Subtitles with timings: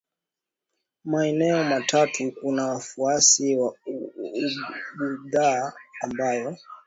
[1.05, 6.57] maeneo matatu kuna wafuasi wa Ubuddha ambayo